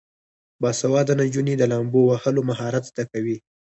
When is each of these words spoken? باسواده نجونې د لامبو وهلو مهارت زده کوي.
باسواده 0.61 1.13
نجونې 1.21 1.53
د 1.57 1.63
لامبو 1.71 2.01
وهلو 2.09 2.41
مهارت 2.49 2.83
زده 2.91 3.03
کوي. 3.11 3.37